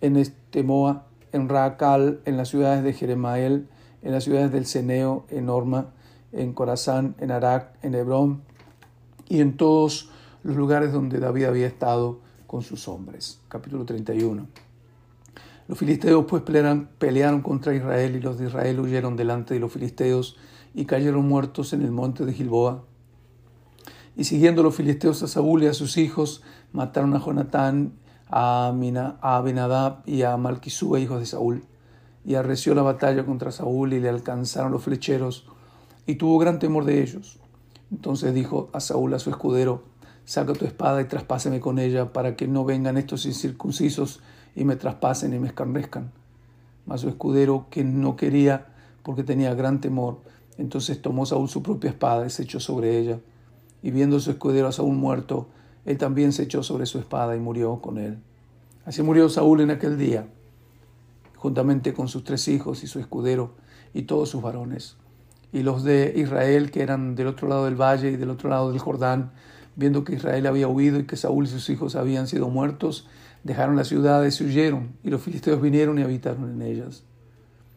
en 0.00 0.16
Estemoa, 0.16 1.06
en 1.32 1.48
Racal, 1.48 2.20
en 2.24 2.36
las 2.36 2.48
ciudades 2.48 2.84
de 2.84 2.92
Jeremael, 2.92 3.68
en 4.02 4.12
las 4.12 4.24
ciudades 4.24 4.52
del 4.52 4.66
Ceneo, 4.66 5.24
en 5.30 5.48
Orma, 5.48 5.88
en 6.32 6.52
Corazán, 6.52 7.14
en 7.18 7.30
Arak, 7.30 7.72
en 7.82 7.94
Hebrón 7.94 8.42
y 9.28 9.40
en 9.40 9.56
todos 9.56 10.10
los 10.42 10.56
lugares 10.56 10.92
donde 10.92 11.18
David 11.18 11.44
había 11.44 11.66
estado 11.66 12.20
con 12.46 12.62
sus 12.62 12.88
hombres. 12.88 13.40
Capítulo 13.48 13.84
31. 13.84 14.46
Los 15.68 15.78
filisteos 15.78 16.24
pues 16.26 16.42
pelearon 16.42 17.42
contra 17.42 17.74
Israel 17.74 18.16
y 18.16 18.20
los 18.20 18.38
de 18.38 18.46
Israel 18.46 18.80
huyeron 18.80 19.16
delante 19.16 19.52
de 19.54 19.60
los 19.60 19.70
filisteos 19.70 20.38
y 20.74 20.86
cayeron 20.86 21.28
muertos 21.28 21.74
en 21.74 21.82
el 21.82 21.90
monte 21.90 22.24
de 22.24 22.32
Gilboa. 22.32 22.84
Y 24.18 24.24
siguiendo 24.24 24.64
los 24.64 24.74
filisteos 24.74 25.22
a 25.22 25.28
Saúl 25.28 25.62
y 25.62 25.68
a 25.68 25.74
sus 25.74 25.96
hijos, 25.96 26.42
mataron 26.72 27.14
a 27.14 27.20
Jonatán, 27.20 27.92
a, 28.28 28.66
Abinadab 29.22 30.02
y 30.06 30.22
a 30.22 30.36
Malquisúa, 30.36 30.98
hijos 30.98 31.20
de 31.20 31.26
Saúl. 31.26 31.62
Y 32.24 32.34
arreció 32.34 32.74
la 32.74 32.82
batalla 32.82 33.24
contra 33.24 33.52
Saúl 33.52 33.92
y 33.92 34.00
le 34.00 34.08
alcanzaron 34.08 34.72
los 34.72 34.82
flecheros, 34.82 35.46
y 36.04 36.16
tuvo 36.16 36.36
gran 36.38 36.58
temor 36.58 36.84
de 36.84 37.00
ellos. 37.00 37.38
Entonces 37.92 38.34
dijo 38.34 38.70
a 38.72 38.80
Saúl 38.80 39.14
a 39.14 39.20
su 39.20 39.30
escudero, 39.30 39.84
saca 40.24 40.52
tu 40.52 40.64
espada 40.64 41.00
y 41.00 41.04
traspáseme 41.04 41.60
con 41.60 41.78
ella, 41.78 42.12
para 42.12 42.34
que 42.34 42.48
no 42.48 42.64
vengan 42.64 42.96
estos 42.96 43.24
incircuncisos 43.24 44.20
y 44.56 44.64
me 44.64 44.74
traspasen 44.74 45.32
y 45.32 45.38
me 45.38 45.46
escarnezcan. 45.46 46.10
Mas 46.86 47.02
su 47.02 47.08
escudero, 47.08 47.66
que 47.70 47.84
no 47.84 48.16
quería, 48.16 48.66
porque 49.04 49.22
tenía 49.22 49.54
gran 49.54 49.80
temor, 49.80 50.22
entonces 50.56 51.00
tomó 51.00 51.24
Saúl 51.24 51.48
su 51.48 51.62
propia 51.62 51.90
espada 51.90 52.26
y 52.26 52.30
se 52.30 52.42
echó 52.42 52.58
sobre 52.58 52.98
ella. 52.98 53.20
Y 53.82 53.90
viendo 53.90 54.20
su 54.20 54.30
escudero 54.30 54.68
a 54.68 54.72
Saúl 54.72 54.96
muerto, 54.96 55.48
él 55.84 55.98
también 55.98 56.32
se 56.32 56.42
echó 56.42 56.62
sobre 56.62 56.86
su 56.86 56.98
espada 56.98 57.36
y 57.36 57.40
murió 57.40 57.80
con 57.80 57.98
él. 57.98 58.18
Así 58.84 59.02
murió 59.02 59.28
Saúl 59.28 59.60
en 59.60 59.70
aquel 59.70 59.98
día, 59.98 60.26
juntamente 61.36 61.92
con 61.92 62.08
sus 62.08 62.24
tres 62.24 62.48
hijos 62.48 62.82
y 62.82 62.86
su 62.86 62.98
escudero 62.98 63.54
y 63.94 64.02
todos 64.02 64.28
sus 64.30 64.42
varones. 64.42 64.96
Y 65.52 65.62
los 65.62 65.84
de 65.84 66.12
Israel, 66.16 66.70
que 66.70 66.82
eran 66.82 67.14
del 67.14 67.26
otro 67.26 67.48
lado 67.48 67.64
del 67.64 67.80
valle 67.80 68.10
y 68.10 68.16
del 68.16 68.30
otro 68.30 68.50
lado 68.50 68.70
del 68.70 68.78
Jordán, 68.80 69.32
viendo 69.76 70.04
que 70.04 70.14
Israel 70.14 70.46
había 70.46 70.68
huido 70.68 70.98
y 70.98 71.04
que 71.04 71.16
Saúl 71.16 71.44
y 71.44 71.48
sus 71.48 71.70
hijos 71.70 71.96
habían 71.96 72.26
sido 72.26 72.48
muertos, 72.48 73.06
dejaron 73.44 73.76
las 73.76 73.88
ciudades 73.88 74.40
y 74.40 74.44
huyeron, 74.44 74.90
y 75.04 75.10
los 75.10 75.22
filisteos 75.22 75.60
vinieron 75.60 75.98
y 75.98 76.02
habitaron 76.02 76.50
en 76.50 76.62
ellas. 76.62 77.04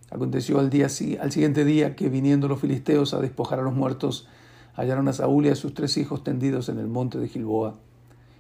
Aconteció 0.10 0.60
al, 0.60 0.70
día, 0.70 0.88
al 1.22 1.32
siguiente 1.32 1.64
día 1.64 1.96
que 1.96 2.10
viniendo 2.10 2.48
los 2.48 2.60
filisteos 2.60 3.14
a 3.14 3.22
despojar 3.22 3.60
a 3.60 3.64
los 3.64 3.74
muertos, 3.74 4.28
hallaron 4.76 5.08
a 5.08 5.14
Saúl 5.14 5.46
y 5.46 5.50
a 5.50 5.56
sus 5.56 5.74
tres 5.74 5.98
hijos 5.98 6.24
tendidos 6.24 6.70
en 6.70 6.80
el 6.80 6.88
monte 6.88 7.20
de 7.20 7.28
Gilboa, 7.28 7.76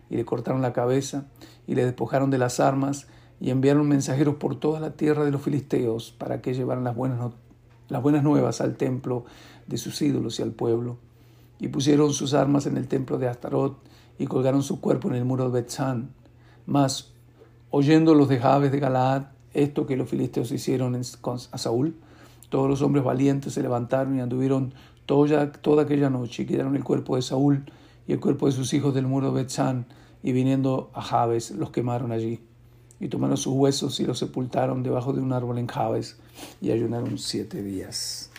y 0.09 0.17
le 0.17 0.25
cortaron 0.25 0.61
la 0.61 0.73
cabeza, 0.73 1.25
y 1.67 1.75
le 1.75 1.85
despojaron 1.85 2.29
de 2.29 2.37
las 2.37 2.59
armas, 2.59 3.07
y 3.39 3.49
enviaron 3.49 3.87
mensajeros 3.87 4.35
por 4.35 4.59
toda 4.59 4.79
la 4.79 4.91
tierra 4.91 5.23
de 5.25 5.31
los 5.31 5.41
filisteos 5.41 6.11
para 6.11 6.41
que 6.41 6.53
llevaran 6.53 6.83
las 6.83 6.95
buenas, 6.95 7.31
las 7.89 8.01
buenas 8.01 8.23
nuevas 8.23 8.61
al 8.61 8.75
templo 8.75 9.25
de 9.67 9.77
sus 9.77 10.01
ídolos 10.01 10.39
y 10.39 10.43
al 10.43 10.51
pueblo. 10.51 10.97
Y 11.59 11.69
pusieron 11.69 12.13
sus 12.13 12.33
armas 12.33 12.65
en 12.65 12.77
el 12.77 12.87
templo 12.87 13.17
de 13.17 13.27
Astarot, 13.27 13.77
y 14.19 14.27
colgaron 14.27 14.61
su 14.61 14.79
cuerpo 14.79 15.07
en 15.09 15.15
el 15.15 15.25
muro 15.25 15.45
de 15.45 15.61
Betzán. 15.61 16.11
Mas 16.65 17.11
Oyendo 17.73 18.15
los 18.15 18.27
de 18.27 18.37
Jabes 18.37 18.73
de 18.73 18.81
Galaad 18.81 19.27
esto 19.53 19.85
que 19.85 19.95
los 19.95 20.09
filisteos 20.09 20.51
hicieron 20.51 20.93
a 20.95 21.57
Saúl, 21.57 21.95
todos 22.49 22.69
los 22.69 22.81
hombres 22.81 23.05
valientes 23.05 23.53
se 23.53 23.61
levantaron 23.61 24.17
y 24.17 24.19
anduvieron 24.19 24.73
toda, 25.05 25.81
aquella 25.81 26.09
noche 26.09 26.45
quedaron 26.45 26.75
el 26.75 26.83
cuerpo 26.83 27.15
de 27.15 27.21
Saúl 27.21 27.65
y 28.07 28.13
el 28.13 28.19
cuerpo 28.19 28.45
de 28.45 28.51
sus 28.53 28.73
hijos 28.73 28.93
del 28.93 29.07
muro 29.07 29.31
de 29.31 29.43
Betzán 29.43 29.85
y 30.23 30.31
viniendo 30.31 30.91
a 30.93 31.01
Jabes 31.01 31.51
los 31.51 31.71
quemaron 31.71 32.11
allí. 32.11 32.39
Y 32.99 33.07
tomaron 33.07 33.35
sus 33.35 33.53
huesos 33.53 33.99
y 33.99 34.05
los 34.05 34.19
sepultaron 34.19 34.83
debajo 34.83 35.11
de 35.11 35.21
un 35.21 35.33
árbol 35.33 35.57
en 35.57 35.67
Jabes 35.67 36.17
y 36.61 36.71
ayunaron 36.71 37.17
siete 37.17 37.63
días. 37.63 38.29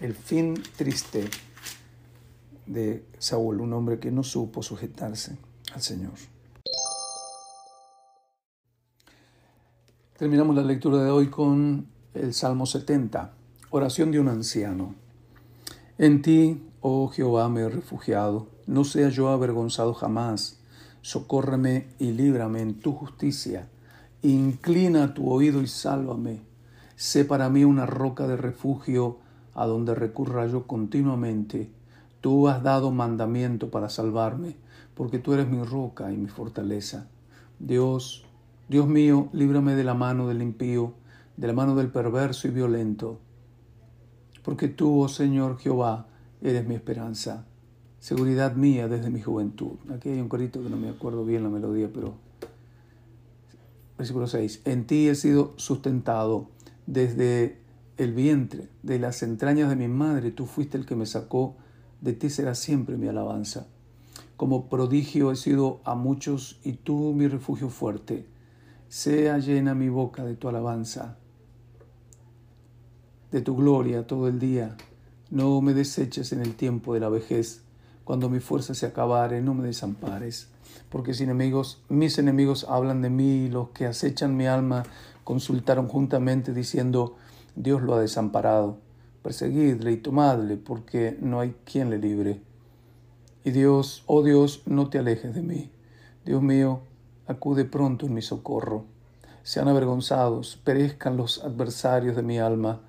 El 0.00 0.14
fin 0.14 0.60
triste 0.76 1.28
de 2.66 3.04
Saúl, 3.18 3.60
un 3.60 3.72
hombre 3.72 3.98
que 3.98 4.10
no 4.10 4.22
supo 4.22 4.62
sujetarse 4.62 5.38
al 5.72 5.82
Señor. 5.82 6.12
Terminamos 10.18 10.56
la 10.56 10.62
lectura 10.62 11.02
de 11.04 11.10
hoy 11.10 11.28
con 11.28 11.86
el 12.12 12.34
Salmo 12.34 12.66
70, 12.66 13.32
oración 13.70 14.10
de 14.10 14.18
un 14.18 14.28
anciano. 14.28 15.07
En 16.00 16.22
ti, 16.22 16.62
oh 16.80 17.08
Jehová, 17.08 17.48
me 17.48 17.62
he 17.62 17.68
refugiado, 17.68 18.46
no 18.68 18.84
sea 18.84 19.08
yo 19.08 19.30
avergonzado 19.30 19.94
jamás. 19.94 20.60
Socórreme 21.02 21.88
y 21.98 22.12
líbrame 22.12 22.62
en 22.62 22.74
tu 22.74 22.92
justicia. 22.92 23.68
Inclina 24.22 25.12
tu 25.12 25.28
oído 25.28 25.60
y 25.60 25.66
sálvame. 25.66 26.42
Sé 26.94 27.24
para 27.24 27.50
mí 27.50 27.64
una 27.64 27.84
roca 27.84 28.28
de 28.28 28.36
refugio 28.36 29.18
a 29.54 29.66
donde 29.66 29.96
recurra 29.96 30.46
yo 30.46 30.68
continuamente. 30.68 31.68
Tú 32.20 32.46
has 32.46 32.62
dado 32.62 32.92
mandamiento 32.92 33.72
para 33.72 33.88
salvarme, 33.88 34.54
porque 34.94 35.18
tú 35.18 35.32
eres 35.32 35.48
mi 35.48 35.64
roca 35.64 36.12
y 36.12 36.16
mi 36.16 36.28
fortaleza. 36.28 37.08
Dios, 37.58 38.24
Dios 38.68 38.86
mío, 38.86 39.30
líbrame 39.32 39.74
de 39.74 39.82
la 39.82 39.94
mano 39.94 40.28
del 40.28 40.42
impío, 40.42 40.92
de 41.36 41.48
la 41.48 41.54
mano 41.54 41.74
del 41.74 41.88
perverso 41.88 42.46
y 42.46 42.52
violento. 42.52 43.18
Porque 44.42 44.68
tú, 44.68 45.02
oh 45.02 45.08
Señor 45.08 45.58
Jehová, 45.58 46.06
eres 46.40 46.66
mi 46.66 46.74
esperanza, 46.74 47.46
seguridad 47.98 48.54
mía 48.54 48.88
desde 48.88 49.10
mi 49.10 49.20
juventud. 49.20 49.76
Aquí 49.94 50.08
hay 50.08 50.20
un 50.20 50.28
corito 50.28 50.62
que 50.62 50.70
no 50.70 50.76
me 50.76 50.88
acuerdo 50.88 51.24
bien 51.24 51.42
la 51.42 51.48
melodía, 51.48 51.90
pero... 51.92 52.14
Versículo 53.96 54.28
6. 54.28 54.62
En 54.64 54.86
ti 54.86 55.08
he 55.08 55.14
sido 55.14 55.54
sustentado 55.56 56.48
desde 56.86 57.58
el 57.96 58.12
vientre, 58.12 58.68
de 58.84 59.00
las 59.00 59.22
entrañas 59.24 59.68
de 59.68 59.76
mi 59.76 59.88
madre. 59.88 60.30
Tú 60.30 60.46
fuiste 60.46 60.78
el 60.78 60.86
que 60.86 60.94
me 60.94 61.04
sacó, 61.04 61.56
de 62.00 62.12
ti 62.12 62.30
será 62.30 62.54
siempre 62.54 62.96
mi 62.96 63.08
alabanza. 63.08 63.66
Como 64.36 64.68
prodigio 64.68 65.32
he 65.32 65.36
sido 65.36 65.80
a 65.84 65.96
muchos 65.96 66.60
y 66.62 66.74
tú 66.74 67.12
mi 67.12 67.26
refugio 67.26 67.70
fuerte 67.70 68.26
sea 68.88 69.38
llena 69.38 69.74
mi 69.74 69.88
boca 69.88 70.24
de 70.24 70.34
tu 70.34 70.48
alabanza, 70.48 71.18
de 73.30 73.40
tu 73.40 73.56
gloria 73.56 74.06
todo 74.06 74.28
el 74.28 74.38
día. 74.38 74.76
No 75.30 75.60
me 75.60 75.74
deseches 75.74 76.32
en 76.32 76.40
el 76.40 76.54
tiempo 76.54 76.94
de 76.94 77.00
la 77.00 77.08
vejez, 77.08 77.62
cuando 78.04 78.30
mi 78.30 78.40
fuerza 78.40 78.72
se 78.72 78.86
acabare, 78.86 79.42
no 79.42 79.52
me 79.52 79.66
desampares, 79.66 80.48
porque 80.88 81.12
mis 81.90 82.18
enemigos 82.18 82.66
hablan 82.68 83.02
de 83.02 83.10
mí, 83.10 83.48
los 83.50 83.68
que 83.70 83.86
acechan 83.86 84.36
mi 84.36 84.46
alma 84.46 84.84
consultaron 85.24 85.88
juntamente 85.88 86.54
diciendo, 86.54 87.16
Dios 87.54 87.82
lo 87.82 87.94
ha 87.94 88.00
desamparado. 88.00 88.78
Perseguidle 89.22 89.92
y 89.92 89.98
tomadle, 89.98 90.56
porque 90.56 91.18
no 91.20 91.40
hay 91.40 91.54
quien 91.66 91.90
le 91.90 91.98
libre. 91.98 92.40
Y 93.44 93.50
Dios, 93.50 94.04
oh 94.06 94.22
Dios, 94.22 94.62
no 94.64 94.88
te 94.88 94.98
alejes 94.98 95.34
de 95.34 95.42
mí. 95.42 95.70
Dios 96.24 96.42
mío, 96.42 96.80
acude 97.26 97.66
pronto 97.66 98.06
en 98.06 98.14
mi 98.14 98.22
socorro. 98.22 98.86
Sean 99.42 99.68
avergonzados, 99.68 100.56
perezcan 100.64 101.18
los 101.18 101.44
adversarios 101.44 102.16
de 102.16 102.22
mi 102.22 102.38
alma, 102.38 102.80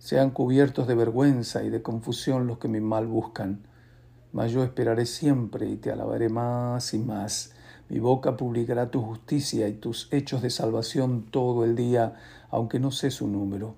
sean 0.00 0.30
cubiertos 0.30 0.88
de 0.88 0.96
vergüenza 0.96 1.62
y 1.62 1.70
de 1.70 1.80
confusión 1.80 2.48
los 2.48 2.58
que 2.58 2.66
mi 2.66 2.80
mal 2.80 3.06
buscan. 3.06 3.60
Mas 4.32 4.50
yo 4.50 4.64
esperaré 4.64 5.06
siempre 5.06 5.68
y 5.68 5.76
te 5.76 5.92
alabaré 5.92 6.28
más 6.28 6.92
y 6.92 6.98
más. 6.98 7.52
Mi 7.88 8.00
boca 8.00 8.36
publicará 8.36 8.90
tu 8.90 9.00
justicia 9.00 9.68
y 9.68 9.74
tus 9.74 10.12
hechos 10.12 10.42
de 10.42 10.50
salvación 10.50 11.26
todo 11.30 11.64
el 11.64 11.76
día, 11.76 12.16
aunque 12.50 12.80
no 12.80 12.90
sé 12.90 13.12
su 13.12 13.28
número. 13.28 13.76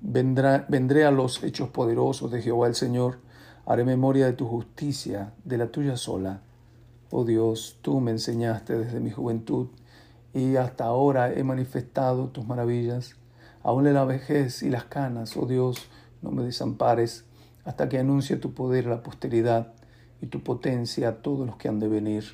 vendré 0.00 1.04
a 1.04 1.10
los 1.10 1.42
hechos 1.42 1.70
poderosos 1.70 2.30
de 2.30 2.42
Jehová 2.42 2.68
el 2.68 2.76
Señor, 2.76 3.18
haré 3.66 3.84
memoria 3.84 4.26
de 4.26 4.34
tu 4.34 4.46
justicia, 4.46 5.32
de 5.44 5.58
la 5.58 5.72
tuya 5.72 5.96
sola 5.96 6.42
Oh 7.10 7.24
Dios, 7.24 7.78
tú 7.80 8.00
me 8.00 8.10
enseñaste 8.10 8.78
desde 8.78 9.00
mi 9.00 9.10
juventud 9.10 9.68
y 10.34 10.56
hasta 10.56 10.84
ahora 10.84 11.32
he 11.32 11.42
manifestado 11.42 12.28
tus 12.28 12.46
maravillas. 12.46 13.16
Aún 13.62 13.92
la 13.92 14.04
vejez 14.04 14.62
y 14.62 14.70
las 14.70 14.84
canas, 14.84 15.36
oh 15.36 15.46
Dios, 15.46 15.88
no 16.22 16.30
me 16.30 16.42
desampares 16.42 17.24
hasta 17.64 17.88
que 17.88 17.98
anuncie 17.98 18.36
tu 18.36 18.54
poder 18.54 18.86
a 18.86 18.90
la 18.90 19.02
posteridad 19.02 19.72
y 20.22 20.26
tu 20.26 20.42
potencia 20.42 21.08
a 21.08 21.16
todos 21.16 21.46
los 21.46 21.56
que 21.56 21.68
han 21.68 21.80
de 21.80 21.88
venir, 21.88 22.24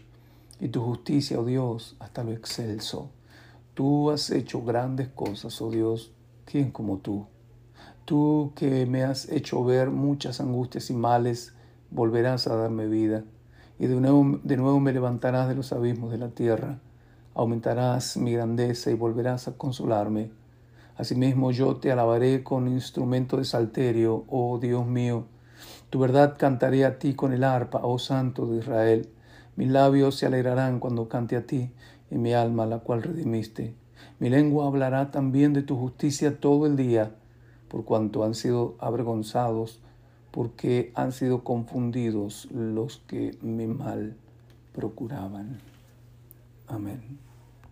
y 0.60 0.68
tu 0.68 0.80
justicia, 0.80 1.40
oh 1.40 1.44
Dios, 1.44 1.96
hasta 1.98 2.22
lo 2.22 2.32
excelso. 2.32 3.10
Tú 3.74 4.10
has 4.10 4.30
hecho 4.30 4.62
grandes 4.62 5.08
cosas, 5.08 5.60
oh 5.60 5.70
Dios, 5.70 6.12
¿quién 6.44 6.70
como 6.70 6.98
tú? 6.98 7.26
Tú 8.04 8.52
que 8.54 8.86
me 8.86 9.02
has 9.02 9.28
hecho 9.28 9.64
ver 9.64 9.90
muchas 9.90 10.40
angustias 10.40 10.88
y 10.90 10.94
males, 10.94 11.52
volverás 11.90 12.46
a 12.46 12.56
darme 12.56 12.86
vida, 12.86 13.24
y 13.78 13.86
de 13.86 13.96
nuevo, 13.96 14.38
de 14.44 14.56
nuevo 14.56 14.78
me 14.78 14.92
levantarás 14.92 15.48
de 15.48 15.56
los 15.56 15.72
abismos 15.72 16.12
de 16.12 16.18
la 16.18 16.28
tierra, 16.28 16.78
aumentarás 17.34 18.16
mi 18.16 18.32
grandeza 18.32 18.90
y 18.90 18.94
volverás 18.94 19.48
a 19.48 19.56
consolarme. 19.58 20.30
Asimismo 20.96 21.50
yo 21.50 21.76
te 21.76 21.90
alabaré 21.90 22.44
con 22.44 22.68
instrumento 22.68 23.36
de 23.36 23.44
salterio, 23.44 24.24
oh 24.28 24.58
Dios 24.58 24.86
mío. 24.86 25.26
Tu 25.90 25.98
verdad 25.98 26.36
cantaré 26.38 26.84
a 26.84 26.98
ti 26.98 27.14
con 27.14 27.32
el 27.32 27.42
arpa, 27.42 27.80
oh 27.82 27.98
Santo 27.98 28.46
de 28.46 28.58
Israel. 28.58 29.08
Mis 29.56 29.68
labios 29.68 30.16
se 30.16 30.26
alegrarán 30.26 30.78
cuando 30.78 31.08
cante 31.08 31.36
a 31.36 31.46
ti, 31.46 31.72
y 32.10 32.18
mi 32.18 32.32
alma 32.32 32.66
la 32.66 32.78
cual 32.78 33.02
redimiste. 33.02 33.74
Mi 34.20 34.30
lengua 34.30 34.66
hablará 34.66 35.10
también 35.10 35.52
de 35.52 35.62
tu 35.62 35.76
justicia 35.76 36.38
todo 36.38 36.66
el 36.66 36.76
día, 36.76 37.14
por 37.68 37.84
cuanto 37.84 38.24
han 38.24 38.34
sido 38.34 38.76
avergonzados, 38.78 39.80
porque 40.30 40.92
han 40.94 41.12
sido 41.12 41.42
confundidos 41.42 42.48
los 42.52 42.98
que 43.06 43.36
mi 43.42 43.66
mal 43.66 44.16
procuraban. 44.72 45.58
Amén. 46.66 47.23